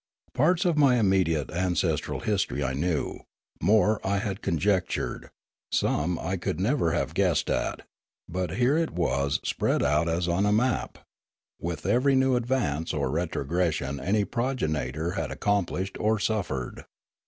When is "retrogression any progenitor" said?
13.11-15.11